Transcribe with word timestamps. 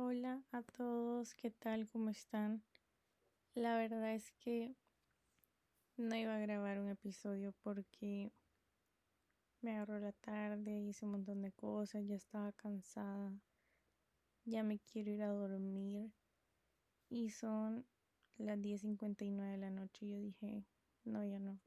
Hola 0.00 0.44
a 0.52 0.62
todos, 0.62 1.34
¿qué 1.34 1.50
tal? 1.50 1.88
¿Cómo 1.88 2.08
están? 2.08 2.62
La 3.56 3.76
verdad 3.76 4.14
es 4.14 4.30
que 4.38 4.76
no 5.96 6.14
iba 6.14 6.36
a 6.36 6.38
grabar 6.38 6.78
un 6.78 6.88
episodio 6.88 7.52
porque 7.64 8.30
me 9.60 9.72
agarró 9.72 9.98
la 9.98 10.12
tarde, 10.12 10.78
hice 10.78 11.04
un 11.04 11.10
montón 11.10 11.42
de 11.42 11.50
cosas, 11.50 12.06
ya 12.06 12.14
estaba 12.14 12.52
cansada, 12.52 13.32
ya 14.44 14.62
me 14.62 14.78
quiero 14.78 15.10
ir 15.10 15.22
a 15.24 15.32
dormir 15.32 16.12
y 17.08 17.30
son 17.30 17.84
las 18.36 18.56
10.59 18.60 19.50
de 19.50 19.58
la 19.58 19.70
noche 19.70 20.06
y 20.06 20.10
yo 20.10 20.20
dije, 20.20 20.64
no, 21.02 21.24
ya 21.24 21.40
no. 21.40 21.58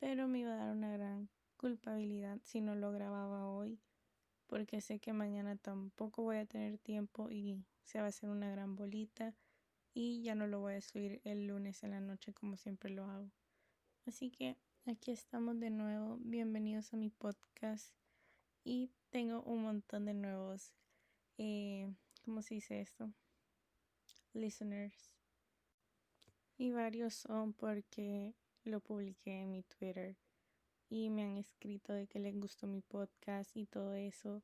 Pero 0.00 0.26
me 0.26 0.40
iba 0.40 0.54
a 0.54 0.56
dar 0.56 0.72
una 0.72 0.90
gran 0.90 1.28
culpabilidad 1.56 2.40
si 2.42 2.60
no 2.60 2.74
lo 2.74 2.90
grababa 2.90 3.46
hoy 3.46 3.78
porque 4.50 4.80
sé 4.80 4.98
que 4.98 5.12
mañana 5.12 5.54
tampoco 5.54 6.24
voy 6.24 6.38
a 6.38 6.44
tener 6.44 6.76
tiempo 6.76 7.30
y 7.30 7.64
se 7.84 8.00
va 8.00 8.06
a 8.06 8.08
hacer 8.08 8.28
una 8.28 8.50
gran 8.50 8.74
bolita 8.74 9.32
y 9.94 10.22
ya 10.22 10.34
no 10.34 10.48
lo 10.48 10.58
voy 10.58 10.74
a 10.74 10.80
subir 10.80 11.20
el 11.22 11.46
lunes 11.46 11.84
en 11.84 11.92
la 11.92 12.00
noche 12.00 12.34
como 12.34 12.56
siempre 12.56 12.90
lo 12.90 13.04
hago. 13.04 13.30
Así 14.06 14.28
que 14.32 14.56
aquí 14.86 15.12
estamos 15.12 15.60
de 15.60 15.70
nuevo, 15.70 16.18
bienvenidos 16.20 16.92
a 16.92 16.96
mi 16.96 17.10
podcast 17.10 17.94
y 18.64 18.90
tengo 19.10 19.40
un 19.42 19.62
montón 19.62 20.06
de 20.06 20.14
nuevos, 20.14 20.74
eh, 21.38 21.88
¿cómo 22.24 22.42
se 22.42 22.54
dice 22.54 22.80
esto? 22.80 23.08
Listeners. 24.32 25.14
Y 26.58 26.72
varios 26.72 27.14
son 27.14 27.52
porque 27.52 28.34
lo 28.64 28.80
publiqué 28.80 29.42
en 29.42 29.52
mi 29.52 29.62
Twitter 29.62 30.16
y 30.90 31.08
me 31.08 31.22
han 31.22 31.38
escrito 31.38 31.92
de 31.94 32.08
que 32.08 32.18
les 32.18 32.38
gustó 32.38 32.66
mi 32.66 32.82
podcast 32.82 33.56
y 33.56 33.64
todo 33.64 33.94
eso. 33.94 34.42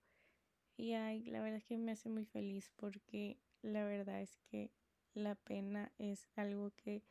Y 0.76 0.92
ay, 0.92 1.24
la 1.24 1.42
verdad 1.42 1.58
es 1.58 1.64
que 1.64 1.76
me 1.76 1.92
hace 1.92 2.08
muy 2.08 2.24
feliz 2.24 2.70
porque 2.76 3.36
la 3.62 3.84
verdad 3.84 4.22
es 4.22 4.38
que 4.48 4.70
la 5.12 5.34
pena 5.34 5.92
es 5.98 6.28
algo 6.36 6.70
que 6.76 7.02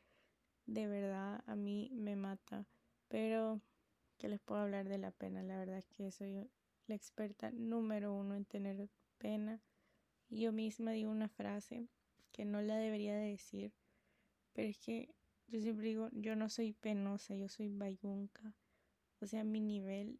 de 0.66 0.88
verdad 0.88 1.44
a 1.45 1.55
mí 1.55 1.89
me 1.92 2.16
mata. 2.16 2.66
Pero, 3.09 3.61
¿qué 4.17 4.30
les 4.30 4.39
puedo 4.39 4.61
hablar 4.61 4.88
de 4.88 4.97
la 4.97 5.11
pena? 5.11 5.44
La 5.44 5.58
verdad 5.58 5.77
es 5.80 5.89
que 5.89 6.11
soy 6.11 6.49
la 6.88 6.95
experta 6.95 7.52
número 7.52 8.14
uno 8.14 8.36
en 8.36 8.45
tener 8.45 8.89
pena. 9.17 9.61
Yo 10.30 10.53
misma 10.53 10.92
digo 10.92 11.11
una 11.11 11.30
frase 11.30 11.89
que 12.31 12.45
no 12.45 12.61
la 12.61 12.77
debería 12.77 13.16
de 13.16 13.31
decir, 13.31 13.73
pero 14.53 14.70
es 14.70 14.77
que 14.77 15.14
yo 15.47 15.61
siempre 15.61 15.88
digo, 15.88 16.09
yo 16.14 16.36
no 16.36 16.49
soy 16.49 16.73
penosa, 16.73 17.36
yo 17.36 17.49
soy 17.49 17.70
bayunca. 17.70 18.53
Sea, 19.28 19.44
mi 19.44 19.59
nivel 19.59 20.20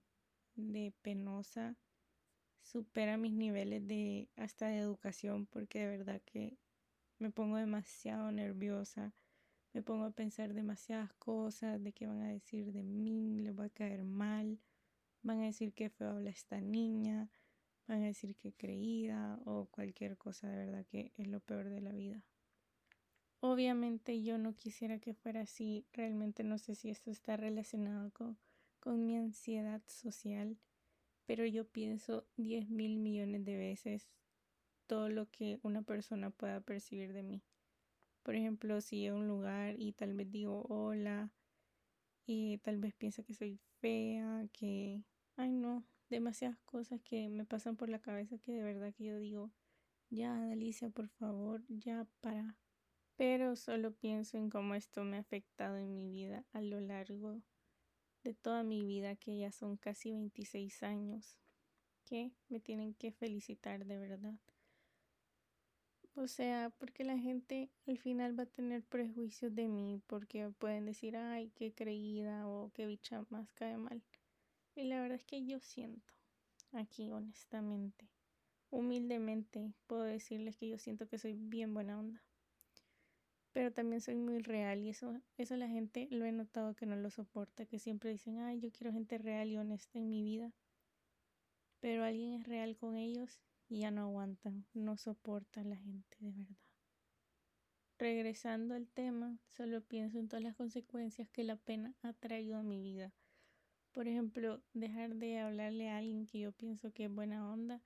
de 0.56 0.94
penosa 1.02 1.78
supera 2.61 3.17
mis 3.17 3.34
niveles 3.34 3.88
de 3.88 4.30
hasta 4.36 4.67
de 4.67 4.78
educación 4.78 5.45
porque 5.45 5.80
de 5.80 5.97
verdad 5.97 6.22
que 6.25 6.58
me 7.20 7.30
pongo 7.30 7.58
demasiado 7.58 8.31
nerviosa, 8.31 9.14
me 9.73 9.84
pongo 9.84 10.06
a 10.06 10.12
pensar 10.12 10.53
demasiadas 10.53 11.14
cosas 11.14 11.84
de 11.84 11.94
qué 11.94 12.08
van 12.08 12.22
a 12.22 12.30
decir 12.30 12.72
de 12.72 12.84
mí, 12.84 13.38
les 13.39 13.58
va 13.58 13.66
a 13.66 13.70
caer 13.70 14.03
mal, 14.03 14.59
van 15.22 15.42
a 15.42 15.45
decir 15.45 15.73
que 15.73 15.90
feo 15.90 16.09
habla 16.09 16.30
esta 16.30 16.59
niña, 16.59 17.30
van 17.88 18.02
a 18.02 18.06
decir 18.06 18.36
que 18.36 18.53
creída 18.53 19.40
o 19.45 19.67
cualquier 19.67 20.17
cosa 20.17 20.47
de 20.47 20.58
verdad 20.58 20.86
que 20.88 21.12
es 21.17 21.28
lo 21.28 21.40
peor 21.42 21.69
de 21.69 21.81
la 21.81 21.92
vida. 21.92 22.23
Obviamente 23.42 24.23
yo 24.23 24.40
no 24.40 24.56
quisiera 24.56 24.97
que 24.97 25.14
fuera 25.14 25.42
así, 25.42 25.86
realmente 25.94 26.44
no 26.44 26.58
sé 26.58 26.73
si 26.73 26.90
esto 26.90 27.12
está 27.12 27.38
relacionado 27.38 28.09
con 28.12 28.40
con 28.86 29.03
mi 29.03 29.17
ansiedad 29.17 29.81
social, 29.88 30.59
pero 31.25 31.44
yo 31.44 31.67
pienso 31.67 32.28
10 32.38 32.69
mil 32.69 33.00
millones 33.00 33.44
de 33.44 33.58
veces 33.58 34.11
todo 34.86 35.09
lo 35.09 35.28
que 35.31 35.59
una 35.64 35.81
persona 35.81 36.30
pueda 36.30 36.61
percibir 36.61 37.11
de 37.11 37.23
mí. 37.23 37.41
Por 38.22 38.36
ejemplo, 38.36 38.80
si 38.81 39.08
a 39.08 39.16
un 39.16 39.28
lugar 39.28 39.73
y 39.80 39.94
tal 39.94 40.13
vez 40.13 40.30
digo 40.30 40.67
hola 40.69 41.31
y 42.28 42.59
tal 42.59 42.78
vez 42.78 42.94
piensa 42.94 43.23
que 43.23 43.34
soy 43.34 43.59
fea, 43.79 44.47
que, 44.53 45.03
ay 45.35 45.52
no, 45.52 45.84
demasiadas 46.12 46.59
cosas 46.59 47.02
que 47.02 47.28
me 47.28 47.44
pasan 47.44 47.78
por 47.78 47.90
la 47.90 48.02
cabeza 48.02 48.38
que 48.38 48.52
de 48.52 48.62
verdad 48.62 48.94
que 48.94 49.06
yo 49.06 49.17
digo, 49.17 49.52
ya, 50.12 50.52
Alicia, 50.52 50.91
por 50.91 51.09
favor, 51.09 51.63
ya 51.69 52.06
para. 52.22 52.56
Pero 53.16 53.56
solo 53.56 53.96
pienso 53.96 54.38
en 54.38 54.52
cómo 54.52 54.75
esto 54.75 55.03
me 55.03 55.17
ha 55.17 55.22
afectado 55.22 55.78
en 55.78 55.96
mi 55.96 56.07
vida 56.07 56.46
a 56.53 56.62
lo 56.62 56.79
largo 56.81 57.41
de 58.25 58.34
toda 58.34 58.63
mi 58.63 58.84
vida, 58.84 59.16
que 59.16 59.38
ya 59.38 59.52
son 59.52 59.78
casi 59.78 60.12
26 60.12 60.81
años, 60.84 61.38
que 62.03 62.31
me 62.50 62.59
tienen 62.59 62.96
que 62.96 63.12
felicitar 63.12 63.86
de 63.86 63.97
verdad. 64.00 64.34
O 66.16 66.28
sea, 66.28 66.72
porque 66.80 67.03
la 67.03 67.18
gente 67.18 67.69
al 67.85 68.00
final 68.00 68.38
va 68.38 68.44
a 68.44 68.47
tener 68.47 68.84
prejuicios 68.84 69.53
de 69.53 69.68
mí, 69.68 70.02
porque 70.08 70.50
pueden 70.50 70.85
decir, 70.85 71.16
ay, 71.16 71.52
qué 71.56 71.74
creída 71.74 72.47
o 72.47 72.72
qué 72.74 72.88
bicha 72.88 73.24
más 73.30 73.52
cae 73.53 73.78
mal. 73.78 74.02
Y 74.75 74.85
la 74.85 75.02
verdad 75.02 75.18
es 75.18 75.25
que 75.25 75.46
yo 75.46 75.59
siento, 75.59 76.14
aquí 76.72 77.12
honestamente, 77.12 78.09
humildemente, 78.72 79.72
puedo 79.85 80.03
decirles 80.03 80.58
que 80.58 80.69
yo 80.69 80.80
siento 80.80 81.08
que 81.08 81.19
soy 81.19 81.34
bien 81.34 81.74
buena 81.74 82.00
onda 82.00 82.24
pero 83.55 83.71
también 83.71 84.01
soy 84.01 84.16
muy 84.16 84.39
real 84.39 84.81
y 84.81 84.89
eso, 84.89 85.13
eso 85.38 85.55
la 85.55 85.69
gente 85.69 86.09
lo 86.11 86.25
he 86.25 86.33
notado 86.33 86.75
que 86.75 86.85
no 86.85 86.97
lo 86.97 87.09
soporta, 87.09 87.66
que 87.66 87.79
siempre 87.79 88.09
dicen, 88.09 88.39
ay, 88.39 88.59
yo 88.59 88.69
quiero 88.69 88.91
gente 88.91 89.17
real 89.17 89.47
y 89.47 89.55
honesta 89.55 89.97
en 89.97 90.09
mi 90.09 90.21
vida, 90.23 90.51
pero 91.79 92.03
alguien 92.03 92.33
es 92.33 92.45
real 92.45 92.75
con 92.75 92.97
ellos 92.97 93.39
y 93.69 93.79
ya 93.79 93.91
no 93.91 94.01
aguantan, 94.01 94.66
no 94.73 94.97
soportan 94.97 95.69
la 95.69 95.77
gente 95.77 96.17
de 96.19 96.31
verdad. 96.33 96.57
Regresando 97.97 98.75
al 98.75 98.89
tema, 98.89 99.39
solo 99.47 99.79
pienso 99.79 100.19
en 100.19 100.27
todas 100.27 100.43
las 100.43 100.57
consecuencias 100.57 101.29
que 101.29 101.45
la 101.45 101.55
pena 101.55 101.95
ha 102.01 102.11
traído 102.11 102.57
a 102.57 102.61
mi 102.61 102.81
vida. 102.81 103.13
Por 103.93 104.09
ejemplo, 104.09 104.61
dejar 104.73 105.16
de 105.16 105.39
hablarle 105.39 105.87
a 105.87 105.99
alguien 105.99 106.25
que 106.25 106.39
yo 106.39 106.51
pienso 106.51 106.91
que 106.91 107.05
es 107.05 107.09
buena 107.09 107.49
onda 107.49 107.81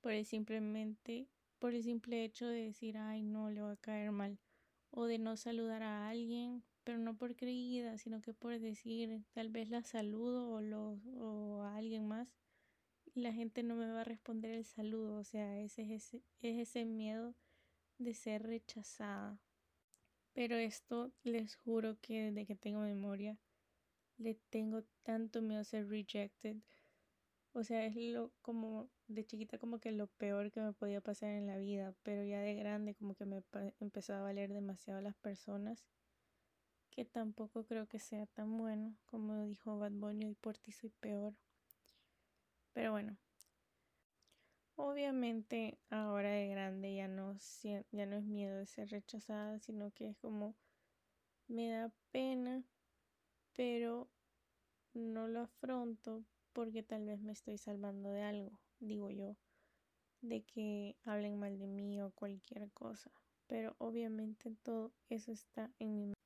por 0.00 0.10
el 0.10 0.26
simplemente 0.26 1.28
por 1.60 1.74
el 1.74 1.84
simple 1.84 2.24
hecho 2.24 2.48
de 2.48 2.64
decir, 2.64 2.98
ay, 2.98 3.22
no 3.22 3.50
le 3.50 3.62
va 3.62 3.70
a 3.70 3.76
caer 3.76 4.10
mal 4.10 4.36
o 4.92 5.06
de 5.06 5.18
no 5.18 5.36
saludar 5.36 5.82
a 5.82 6.08
alguien, 6.08 6.62
pero 6.84 6.98
no 6.98 7.16
por 7.16 7.36
creída, 7.36 7.98
sino 7.98 8.22
que 8.22 8.32
por 8.34 8.60
decir 8.60 9.24
tal 9.32 9.48
vez 9.50 9.68
la 9.70 9.82
saludo 9.82 10.48
o, 10.50 10.60
lo, 10.60 11.00
o 11.18 11.62
a 11.64 11.76
alguien 11.76 12.06
más 12.06 12.28
la 13.14 13.32
gente 13.32 13.62
no 13.62 13.74
me 13.74 13.90
va 13.90 14.02
a 14.02 14.04
responder 14.04 14.52
el 14.52 14.64
saludo, 14.64 15.16
o 15.16 15.24
sea, 15.24 15.60
ese 15.60 15.82
es 15.82 15.90
ese, 15.90 16.22
es 16.40 16.68
ese 16.68 16.84
miedo 16.84 17.34
de 17.98 18.14
ser 18.14 18.42
rechazada. 18.42 19.38
Pero 20.32 20.56
esto 20.56 21.12
les 21.22 21.56
juro 21.56 21.98
que 22.00 22.22
desde 22.30 22.46
que 22.46 22.56
tengo 22.56 22.80
memoria 22.80 23.38
le 24.16 24.34
tengo 24.50 24.82
tanto 25.02 25.42
miedo 25.42 25.60
a 25.60 25.64
ser 25.64 25.88
rejected. 25.88 26.56
O 27.54 27.64
sea, 27.64 27.84
es 27.84 27.96
lo 27.96 28.32
como 28.40 28.88
de 29.08 29.26
chiquita 29.26 29.58
como 29.58 29.78
que 29.78 29.92
lo 29.92 30.06
peor 30.06 30.50
que 30.50 30.60
me 30.60 30.72
podía 30.72 31.02
pasar 31.02 31.30
en 31.30 31.46
la 31.46 31.58
vida, 31.58 31.94
pero 32.02 32.24
ya 32.24 32.40
de 32.40 32.54
grande 32.54 32.94
como 32.94 33.14
que 33.14 33.26
me 33.26 33.42
empezó 33.78 34.14
a 34.14 34.22
valer 34.22 34.52
demasiado 34.52 35.02
las 35.02 35.14
personas, 35.16 35.84
que 36.90 37.04
tampoco 37.04 37.64
creo 37.64 37.86
que 37.88 37.98
sea 37.98 38.26
tan 38.26 38.56
bueno, 38.56 38.96
como 39.06 39.44
dijo 39.44 39.78
Bad 39.78 39.92
Bunny, 39.92 40.30
y 40.30 40.34
por 40.34 40.56
ti 40.56 40.72
soy 40.72 40.90
peor. 41.00 41.34
Pero 42.72 42.92
bueno, 42.92 43.18
obviamente 44.76 45.78
ahora 45.90 46.30
de 46.30 46.48
grande 46.48 46.94
ya 46.94 47.08
no, 47.08 47.36
ya 47.62 48.06
no 48.06 48.16
es 48.16 48.24
miedo 48.24 48.56
de 48.56 48.66
ser 48.66 48.88
rechazada, 48.88 49.58
sino 49.58 49.90
que 49.90 50.08
es 50.08 50.16
como 50.16 50.56
me 51.48 51.68
da 51.68 51.92
pena, 52.10 52.64
pero 53.54 54.08
no 54.94 55.28
lo 55.28 55.40
afronto 55.40 56.24
porque 56.52 56.82
tal 56.82 57.06
vez 57.06 57.20
me 57.20 57.32
estoy 57.32 57.58
salvando 57.58 58.10
de 58.10 58.22
algo 58.22 58.58
digo 58.82 59.10
yo, 59.10 59.36
de 60.20 60.42
que 60.42 60.96
hablen 61.04 61.38
mal 61.38 61.58
de 61.58 61.66
mí 61.66 62.00
o 62.02 62.10
cualquier 62.10 62.70
cosa. 62.72 63.10
Pero 63.46 63.74
obviamente 63.78 64.54
todo 64.62 64.92
eso 65.08 65.32
está 65.32 65.70
en 65.78 65.96
mi 65.96 66.04
mente. 66.06 66.20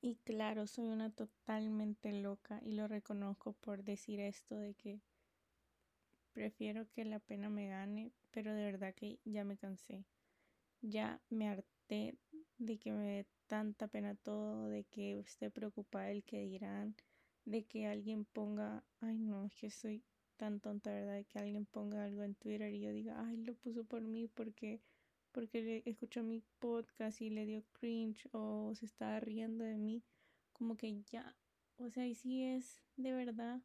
Y 0.00 0.16
claro, 0.16 0.66
soy 0.66 0.86
una 0.86 1.10
totalmente 1.10 2.12
loca 2.12 2.60
y 2.62 2.72
lo 2.72 2.86
reconozco 2.86 3.54
por 3.54 3.82
decir 3.82 4.20
esto 4.20 4.56
de 4.56 4.74
que 4.74 5.00
prefiero 6.32 6.88
que 6.90 7.04
la 7.04 7.18
pena 7.18 7.48
me 7.48 7.68
gane, 7.68 8.12
pero 8.30 8.54
de 8.54 8.64
verdad 8.64 8.94
que 8.94 9.18
ya 9.24 9.44
me 9.44 9.56
cansé. 9.56 10.04
Ya 10.82 11.20
me 11.30 11.48
harté 11.48 12.16
de 12.58 12.78
que 12.78 12.92
me 12.92 13.04
dé 13.04 13.26
tanta 13.46 13.88
pena 13.88 14.14
todo, 14.14 14.68
de 14.68 14.84
que 14.84 15.18
esté 15.20 15.50
preocupada 15.50 16.10
el 16.10 16.22
que 16.22 16.40
dirán, 16.40 16.94
de 17.46 17.64
que 17.64 17.86
alguien 17.86 18.24
ponga, 18.26 18.84
ay 19.00 19.18
no, 19.18 19.46
es 19.46 19.54
que 19.54 19.70
soy 19.70 20.02
tan 20.36 20.60
tonta, 20.60 20.92
¿verdad? 20.92 21.24
Que 21.26 21.38
alguien 21.38 21.64
ponga 21.64 22.04
algo 22.04 22.22
en 22.22 22.34
Twitter 22.34 22.74
y 22.74 22.80
yo 22.80 22.90
diga, 22.90 23.24
ay, 23.26 23.38
lo 23.38 23.54
puso 23.54 23.84
por 23.84 24.02
mí 24.02 24.28
porque, 24.28 24.82
porque 25.32 25.82
escuchó 25.86 26.22
mi 26.22 26.42
podcast 26.58 27.22
y 27.22 27.30
le 27.30 27.46
dio 27.46 27.64
cringe 27.72 28.28
o 28.32 28.74
se 28.74 28.84
estaba 28.84 29.20
riendo 29.20 29.64
de 29.64 29.78
mí. 29.78 30.02
Como 30.52 30.76
que 30.76 31.02
ya, 31.04 31.36
o 31.78 31.88
sea, 31.88 32.06
y 32.06 32.14
si 32.14 32.42
es 32.42 32.82
de 32.96 33.12
verdad, 33.12 33.62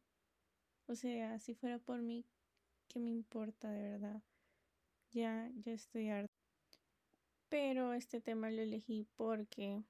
o 0.86 0.94
sea, 0.94 1.38
si 1.38 1.54
fuera 1.54 1.78
por 1.78 2.02
mí, 2.02 2.24
¿qué 2.88 3.00
me 3.00 3.10
importa 3.10 3.70
de 3.70 3.82
verdad? 3.82 4.22
Ya, 5.10 5.50
ya 5.56 5.72
estoy 5.72 6.08
harta. 6.08 6.32
Pero 7.48 7.92
este 7.92 8.20
tema 8.20 8.50
lo 8.50 8.62
elegí 8.62 9.06
porque 9.16 9.82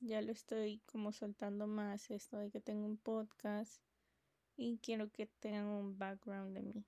ya 0.00 0.22
lo 0.22 0.32
estoy 0.32 0.80
como 0.86 1.12
soltando 1.12 1.66
más, 1.66 2.10
esto 2.10 2.38
de 2.38 2.50
que 2.50 2.60
tengo 2.60 2.86
un 2.86 2.96
podcast 2.96 3.80
y 4.56 4.78
quiero 4.78 5.10
que 5.10 5.26
tengan 5.26 5.66
un 5.66 5.98
background 5.98 6.54
de 6.54 6.62
mí. 6.62 6.84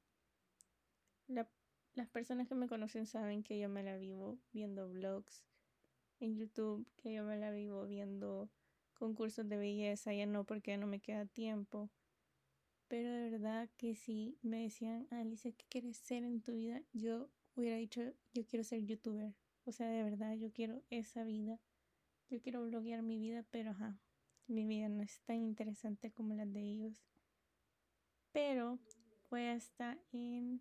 las 1.95 2.09
personas 2.09 2.47
que 2.47 2.55
me 2.55 2.69
conocen 2.69 3.07
saben 3.07 3.43
que 3.43 3.59
yo 3.59 3.69
me 3.69 3.83
la 3.83 3.97
vivo 3.97 4.39
viendo 4.53 4.89
vlogs 4.89 5.45
en 6.21 6.37
YouTube, 6.37 6.87
que 6.97 7.13
yo 7.15 7.25
me 7.25 7.39
la 7.39 7.51
vivo 7.51 7.87
viendo 7.87 8.51
concursos 8.95 9.49
de 9.49 9.57
belleza, 9.57 10.13
ya 10.13 10.27
no 10.27 10.45
porque 10.45 10.77
no 10.77 10.87
me 10.87 11.01
queda 11.01 11.27
tiempo. 11.27 11.91
Pero 12.89 13.11
de 13.11 13.31
verdad 13.31 13.69
que 13.77 13.95
si 13.95 14.39
me 14.43 14.63
decían, 14.63 15.09
Alicia, 15.11 15.53
¿qué 15.53 15.65
quieres 15.69 15.97
ser 15.97 16.23
en 16.23 16.41
tu 16.41 16.53
vida? 16.53 16.83
Yo 16.93 17.29
hubiera 17.57 17.77
dicho, 17.77 18.01
yo 18.33 18.47
quiero 18.47 18.63
ser 18.63 18.85
youtuber. 18.85 19.35
O 19.65 19.73
sea, 19.73 19.89
de 19.89 20.05
verdad, 20.05 20.35
yo 20.35 20.53
quiero 20.53 20.83
esa 20.91 21.25
vida. 21.25 21.59
Yo 22.29 22.41
quiero 22.41 22.65
bloguear 22.65 23.03
mi 23.03 23.19
vida, 23.19 23.45
pero 23.51 23.71
ajá, 23.71 24.01
mi 24.49 24.67
vida 24.67 24.89
no 24.89 25.03
es 25.03 25.21
tan 25.23 25.37
interesante 25.37 26.11
como 26.11 26.35
la 26.35 26.45
de 26.45 26.61
ellos. 26.61 27.05
Pero 28.33 28.79
fue 29.29 29.51
hasta 29.51 29.99
en, 30.13 30.61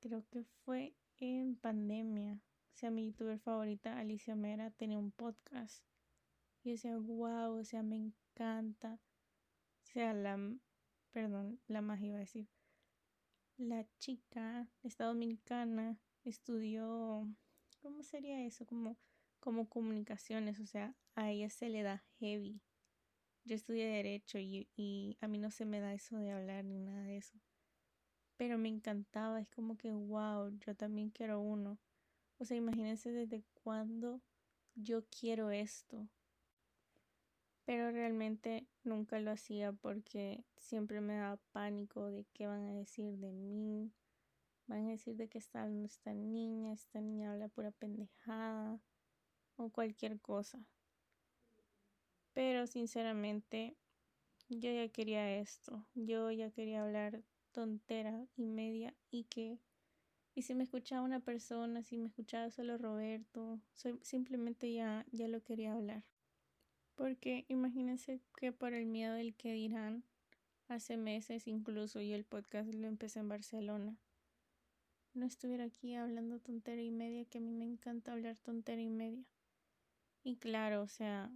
creo 0.00 0.24
que 0.30 0.44
fue 0.64 0.94
en 1.18 1.56
pandemia. 1.56 2.34
O 2.34 2.78
sea, 2.78 2.90
mi 2.90 3.06
youtuber 3.06 3.38
favorita, 3.38 3.98
Alicia 3.98 4.34
Mera, 4.34 4.70
tenía 4.70 4.98
un 4.98 5.12
podcast. 5.12 5.84
Y 6.62 6.72
decía, 6.72 6.98
wow, 6.98 7.58
o 7.58 7.64
sea, 7.64 7.82
me 7.82 7.96
encanta. 7.96 9.00
O 9.82 9.86
sea, 9.86 10.12
la, 10.12 10.38
perdón, 11.12 11.60
la 11.68 11.80
más 11.80 12.00
iba 12.02 12.16
a 12.16 12.20
decir. 12.20 12.48
La 13.56 13.86
chica, 13.98 14.68
esta 14.82 15.06
dominicana, 15.06 15.98
estudió, 16.24 17.26
¿cómo 17.80 18.02
sería 18.02 18.44
eso? 18.44 18.66
Como, 18.66 18.98
como 19.46 19.68
comunicaciones, 19.68 20.58
o 20.58 20.66
sea, 20.66 20.92
a 21.14 21.30
ella 21.30 21.48
se 21.50 21.68
le 21.68 21.84
da 21.84 22.02
heavy. 22.18 22.60
Yo 23.44 23.54
estudié 23.54 23.86
derecho 23.86 24.40
y, 24.40 24.68
y 24.74 25.16
a 25.20 25.28
mí 25.28 25.38
no 25.38 25.52
se 25.52 25.64
me 25.64 25.78
da 25.78 25.94
eso 25.94 26.16
de 26.16 26.32
hablar 26.32 26.64
ni 26.64 26.80
nada 26.80 27.04
de 27.04 27.18
eso. 27.18 27.38
Pero 28.36 28.58
me 28.58 28.68
encantaba, 28.68 29.40
es 29.40 29.48
como 29.48 29.76
que, 29.76 29.92
wow, 29.92 30.50
yo 30.58 30.74
también 30.74 31.10
quiero 31.10 31.38
uno. 31.38 31.78
O 32.38 32.44
sea, 32.44 32.56
imagínense 32.56 33.12
desde 33.12 33.44
cuándo 33.62 34.20
yo 34.74 35.04
quiero 35.04 35.52
esto. 35.52 36.08
Pero 37.66 37.92
realmente 37.92 38.66
nunca 38.82 39.20
lo 39.20 39.30
hacía 39.30 39.72
porque 39.72 40.44
siempre 40.56 41.00
me 41.00 41.14
daba 41.14 41.36
pánico 41.52 42.10
de 42.10 42.24
qué 42.32 42.48
van 42.48 42.64
a 42.64 42.72
decir 42.72 43.16
de 43.18 43.30
mí. 43.30 43.92
Van 44.66 44.86
a 44.86 44.90
decir 44.90 45.14
de 45.14 45.28
que 45.28 45.38
está 45.38 45.70
esta 45.84 46.14
niña, 46.14 46.72
esta 46.72 47.00
niña 47.00 47.30
habla 47.30 47.46
pura 47.46 47.70
pendejada 47.70 48.80
o 49.56 49.70
cualquier 49.70 50.20
cosa. 50.20 50.58
Pero 52.32 52.66
sinceramente 52.66 53.76
yo 54.48 54.70
ya 54.70 54.88
quería 54.88 55.38
esto. 55.38 55.86
Yo 55.94 56.30
ya 56.30 56.50
quería 56.50 56.82
hablar 56.82 57.22
tontera 57.52 58.26
y 58.36 58.44
media 58.44 58.94
y 59.10 59.24
que 59.24 59.58
y 60.34 60.42
si 60.42 60.54
me 60.54 60.64
escuchaba 60.64 61.00
una 61.00 61.20
persona, 61.20 61.82
si 61.82 61.96
me 61.96 62.08
escuchaba 62.08 62.50
solo 62.50 62.76
Roberto, 62.76 63.58
simplemente 64.02 64.70
ya 64.72 65.06
ya 65.10 65.28
lo 65.28 65.42
quería 65.42 65.72
hablar. 65.72 66.04
Porque 66.94 67.46
imagínense 67.48 68.20
que 68.38 68.52
por 68.52 68.74
el 68.74 68.86
miedo 68.86 69.14
del 69.14 69.34
que 69.34 69.52
dirán, 69.52 70.04
hace 70.68 70.96
meses 70.96 71.46
incluso 71.46 72.00
y 72.00 72.12
el 72.12 72.24
podcast 72.24 72.72
lo 72.74 72.86
empecé 72.86 73.20
en 73.20 73.28
Barcelona. 73.28 73.96
No 75.14 75.24
estuviera 75.24 75.64
aquí 75.64 75.94
hablando 75.94 76.40
tontera 76.40 76.82
y 76.82 76.90
media, 76.90 77.24
que 77.24 77.38
a 77.38 77.40
mí 77.40 77.50
me 77.50 77.64
encanta 77.64 78.12
hablar 78.12 78.38
tontera 78.38 78.82
y 78.82 78.90
media. 78.90 79.24
Y 80.26 80.38
claro, 80.38 80.82
o 80.82 80.88
sea, 80.88 81.30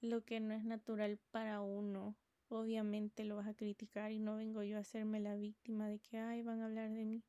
lo 0.00 0.24
que 0.24 0.38
no 0.38 0.54
es 0.54 0.62
natural 0.62 1.18
para 1.32 1.62
uno, 1.62 2.14
obviamente 2.48 3.24
lo 3.24 3.34
vas 3.34 3.48
a 3.48 3.54
criticar 3.54 4.12
y 4.12 4.20
no 4.20 4.36
vengo 4.36 4.62
yo 4.62 4.76
a 4.76 4.82
hacerme 4.82 5.18
la 5.18 5.34
víctima 5.34 5.88
de 5.88 5.98
que, 5.98 6.18
ay, 6.18 6.42
van 6.42 6.60
a 6.60 6.66
hablar 6.66 6.92
de 6.92 7.04
mí. 7.04 7.24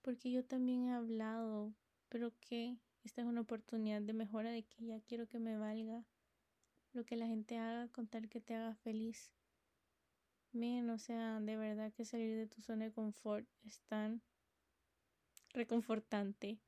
Porque 0.00 0.30
yo 0.30 0.42
también 0.42 0.86
he 0.86 0.94
hablado, 0.94 1.74
pero 2.08 2.32
que 2.40 2.78
esta 3.02 3.20
es 3.20 3.28
una 3.28 3.42
oportunidad 3.42 4.00
de 4.00 4.14
mejora 4.14 4.52
de 4.52 4.62
que 4.62 4.86
ya 4.86 5.02
quiero 5.02 5.28
que 5.28 5.38
me 5.38 5.58
valga 5.58 6.02
lo 6.94 7.04
que 7.04 7.16
la 7.16 7.26
gente 7.26 7.58
haga 7.58 7.88
con 7.88 8.06
tal 8.06 8.30
que 8.30 8.40
te 8.40 8.54
haga 8.54 8.74
feliz. 8.74 9.34
Bien, 10.52 10.88
o 10.88 10.96
sea, 10.96 11.40
de 11.40 11.58
verdad 11.58 11.92
que 11.92 12.06
salir 12.06 12.38
de 12.38 12.46
tu 12.46 12.62
zona 12.62 12.86
de 12.86 12.92
confort 12.92 13.46
es 13.66 13.82
tan 13.82 14.22
reconfortante 15.52 16.58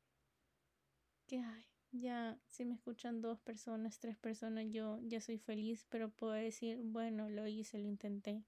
que 1.27 1.39
ay, 1.39 1.65
ya 2.01 2.39
si 2.47 2.65
me 2.65 2.75
escuchan 2.75 3.21
dos 3.21 3.39
personas, 3.41 3.99
tres 3.99 4.17
personas, 4.17 4.67
yo 4.71 4.99
ya 5.03 5.21
soy 5.21 5.39
feliz, 5.39 5.87
pero 5.89 6.11
puedo 6.11 6.33
decir, 6.33 6.81
bueno, 6.83 7.29
lo 7.31 7.47
hice, 7.47 7.79
lo 7.79 7.87
intenté. 7.89 8.45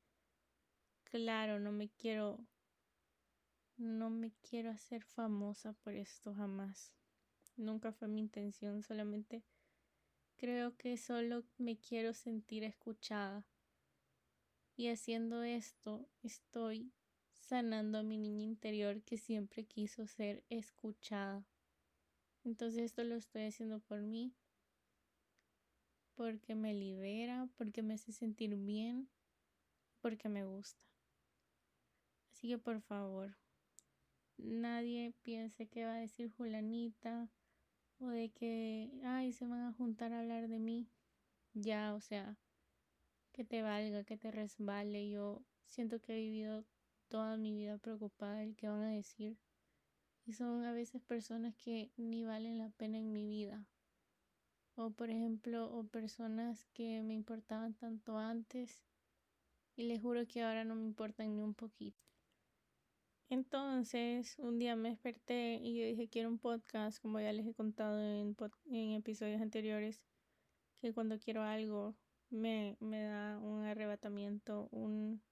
Claro, 1.04 1.58
no 1.58 1.72
me 1.72 1.88
quiero 1.88 2.38
no 3.76 4.10
me 4.10 4.32
quiero 4.42 4.70
hacer 4.70 5.04
famosa 5.04 5.72
por 5.72 5.94
esto 5.94 6.34
jamás. 6.34 6.92
Nunca 7.56 7.92
fue 7.92 8.08
mi 8.08 8.20
intención, 8.20 8.82
solamente 8.82 9.44
Creo 10.38 10.76
que 10.76 10.96
solo 10.96 11.42
me 11.58 11.76
quiero 11.80 12.14
sentir 12.14 12.62
escuchada. 12.62 13.44
Y 14.76 14.86
haciendo 14.86 15.42
esto 15.42 16.08
estoy 16.22 16.92
sanando 17.32 17.98
a 17.98 18.02
mi 18.04 18.18
niña 18.18 18.44
interior 18.44 19.02
que 19.02 19.18
siempre 19.18 19.64
quiso 19.64 20.06
ser 20.06 20.44
escuchada. 20.48 21.44
Entonces 22.48 22.84
esto 22.84 23.04
lo 23.04 23.14
estoy 23.14 23.42
haciendo 23.42 23.78
por 23.78 24.00
mí, 24.00 24.34
porque 26.14 26.54
me 26.54 26.72
libera, 26.72 27.46
porque 27.58 27.82
me 27.82 27.92
hace 27.92 28.10
sentir 28.10 28.56
bien, 28.56 29.10
porque 30.00 30.30
me 30.30 30.46
gusta. 30.46 30.82
Así 32.32 32.48
que 32.48 32.56
por 32.56 32.80
favor, 32.80 33.36
nadie 34.38 35.12
piense 35.20 35.68
que 35.68 35.84
va 35.84 35.96
a 35.96 36.00
decir 36.00 36.32
Julanita 36.38 37.28
o 37.98 38.08
de 38.08 38.30
que, 38.30 38.98
ay, 39.04 39.34
se 39.34 39.44
van 39.44 39.66
a 39.66 39.74
juntar 39.74 40.14
a 40.14 40.20
hablar 40.20 40.48
de 40.48 40.58
mí, 40.58 40.88
ya, 41.52 41.94
o 41.94 42.00
sea, 42.00 42.38
que 43.32 43.44
te 43.44 43.60
valga, 43.60 44.04
que 44.04 44.16
te 44.16 44.30
resbale. 44.30 45.10
Yo 45.10 45.44
siento 45.66 46.00
que 46.00 46.14
he 46.14 46.20
vivido 46.22 46.64
toda 47.08 47.36
mi 47.36 47.52
vida 47.52 47.76
preocupada 47.76 48.36
del 48.36 48.56
que 48.56 48.68
van 48.68 48.84
a 48.84 48.94
decir. 48.94 49.36
Y 50.28 50.34
son 50.34 50.62
a 50.66 50.72
veces 50.72 51.00
personas 51.00 51.54
que 51.56 51.90
ni 51.96 52.22
valen 52.22 52.58
la 52.58 52.68
pena 52.68 52.98
en 52.98 53.14
mi 53.14 53.26
vida. 53.26 53.64
O 54.74 54.90
por 54.90 55.08
ejemplo, 55.08 55.74
o 55.74 55.84
personas 55.84 56.66
que 56.74 57.00
me 57.02 57.14
importaban 57.14 57.72
tanto 57.72 58.18
antes 58.18 58.84
y 59.74 59.84
les 59.84 60.02
juro 60.02 60.26
que 60.28 60.42
ahora 60.42 60.64
no 60.64 60.74
me 60.74 60.84
importan 60.84 61.34
ni 61.34 61.40
un 61.40 61.54
poquito. 61.54 62.04
Entonces, 63.30 64.36
un 64.38 64.58
día 64.58 64.76
me 64.76 64.90
desperté 64.90 65.60
y 65.62 65.78
yo 65.80 65.86
dije, 65.86 66.10
quiero 66.10 66.28
un 66.28 66.38
podcast, 66.38 67.00
como 67.00 67.20
ya 67.20 67.32
les 67.32 67.46
he 67.46 67.54
contado 67.54 67.98
en, 67.98 68.36
en 68.70 68.92
episodios 68.92 69.40
anteriores, 69.40 70.02
que 70.82 70.92
cuando 70.92 71.18
quiero 71.18 71.42
algo 71.42 71.96
me, 72.28 72.76
me 72.80 73.02
da 73.02 73.38
un 73.38 73.64
arrebatamiento, 73.64 74.68
un, 74.72 75.22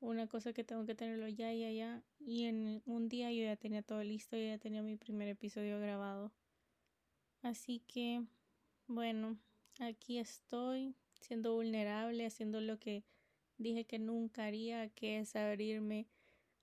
una 0.00 0.26
cosa 0.26 0.52
que 0.52 0.64
tengo 0.64 0.86
que 0.86 0.94
tenerlo 0.94 1.28
ya, 1.28 1.52
ya, 1.52 1.70
ya. 1.70 2.02
Y 2.18 2.44
en 2.44 2.82
un 2.86 3.08
día 3.08 3.30
yo 3.32 3.44
ya 3.44 3.56
tenía 3.56 3.82
todo 3.82 4.02
listo, 4.02 4.36
yo 4.36 4.44
ya 4.44 4.58
tenía 4.58 4.82
mi 4.82 4.96
primer 4.96 5.28
episodio 5.28 5.78
grabado. 5.78 6.32
Así 7.42 7.80
que, 7.86 8.24
bueno, 8.86 9.38
aquí 9.78 10.18
estoy 10.18 10.94
siendo 11.20 11.54
vulnerable, 11.54 12.26
haciendo 12.26 12.60
lo 12.60 12.78
que 12.78 13.04
dije 13.58 13.84
que 13.84 13.98
nunca 13.98 14.46
haría, 14.46 14.88
que 14.88 15.18
es 15.18 15.36
abrirme 15.36 16.08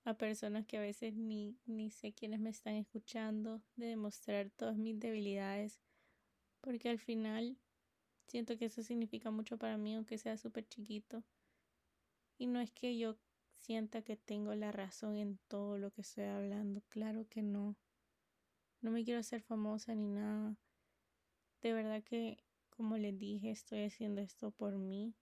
a 0.04 0.16
personas 0.16 0.66
que 0.66 0.78
a 0.78 0.82
veces 0.82 1.14
ni, 1.16 1.58
ni 1.66 1.92
sé 1.92 2.14
quiénes 2.14 2.40
me 2.40 2.50
están 2.50 2.76
escuchando, 2.76 3.62
de 3.76 3.88
demostrar 3.88 4.50
todas 4.52 4.78
mis 4.78 5.00
debilidades, 5.00 5.80
porque 6.62 6.90
al 6.90 6.98
final 6.98 7.58
siento 8.28 8.58
que 8.58 8.66
eso 8.66 8.84
significa 8.84 9.32
mucho 9.32 9.58
para 9.58 9.78
mí, 9.78 9.96
aunque 9.96 10.18
sea 10.18 10.38
súper 10.38 10.68
chiquito. 10.68 11.24
Y 12.38 12.48
no 12.48 12.60
es 12.60 12.72
que 12.72 12.98
yo 12.98 13.18
sienta 13.60 14.02
que 14.02 14.16
tengo 14.16 14.56
la 14.56 14.72
razón 14.72 15.18
en 15.18 15.40
todo 15.48 15.78
lo 15.78 15.92
que 15.92 16.02
estoy 16.02 16.26
hablando, 16.26 16.82
claro 16.90 17.28
que 17.28 17.42
no. 17.42 17.76
No 18.82 18.92
me 18.92 19.04
quiero 19.04 19.20
hacer 19.20 19.42
famosa 19.42 19.96
ni 19.96 20.08
nada. 20.08 20.56
De 21.62 21.74
verdad 21.74 22.04
que, 22.04 22.44
como 22.70 22.98
les 22.98 23.18
dije, 23.18 23.52
estoy 23.52 23.84
haciendo 23.84 24.22
esto 24.22 24.52
por 24.52 24.78
mí, 24.78 25.16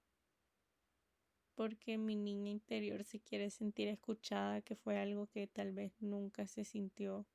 porque 1.56 1.98
mi 1.98 2.16
niña 2.16 2.52
interior 2.52 3.04
se 3.04 3.22
quiere 3.22 3.50
sentir 3.50 3.88
escuchada, 3.88 4.62
que 4.62 4.76
fue 4.76 5.00
algo 5.00 5.28
que 5.28 5.48
tal 5.48 5.72
vez 5.72 5.94
nunca 6.02 6.48
se 6.48 6.66
sintió 6.66 7.26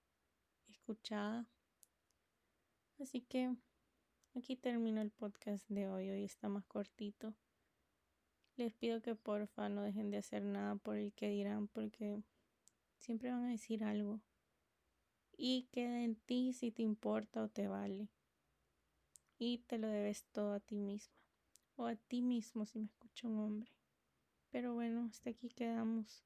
escuchada. 0.69 1.49
Así 2.99 3.23
que 3.23 3.57
aquí 4.35 4.57
termino 4.57 5.01
el 5.01 5.11
podcast 5.11 5.67
de 5.71 5.89
hoy, 5.89 6.11
hoy 6.11 6.25
está 6.25 6.51
más 6.51 6.67
cortito. 6.67 7.35
Les 8.61 8.75
pido 8.75 9.01
que 9.01 9.15
porfa 9.15 9.71
no 9.71 9.81
dejen 9.81 10.11
de 10.11 10.19
hacer 10.19 10.43
nada 10.43 10.77
por 10.77 10.99
el 10.99 11.15
que 11.15 11.31
dirán, 11.31 11.69
porque 11.69 12.23
siempre 12.99 13.31
van 13.31 13.45
a 13.45 13.51
decir 13.53 13.83
algo. 13.83 14.21
Y 15.35 15.71
queda 15.73 16.05
en 16.05 16.17
ti 16.17 16.53
si 16.53 16.71
te 16.71 16.83
importa 16.83 17.43
o 17.43 17.49
te 17.49 17.69
vale. 17.69 18.11
Y 19.39 19.61
te 19.67 19.79
lo 19.79 19.89
debes 19.89 20.27
todo 20.27 20.53
a 20.53 20.61
ti 20.61 20.77
misma. 20.77 21.15
O 21.77 21.87
a 21.87 21.97
ti 21.97 22.21
mismo 22.21 22.67
si 22.67 22.81
me 22.81 22.85
escucha 22.85 23.29
un 23.29 23.39
hombre. 23.39 23.73
Pero 24.51 24.75
bueno, 24.75 25.07
hasta 25.11 25.31
aquí 25.31 25.49
quedamos. 25.49 26.23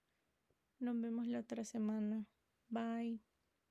Nos 0.80 1.00
vemos 1.00 1.28
la 1.28 1.38
otra 1.38 1.64
semana. 1.64 2.26
Bye. 2.68 3.33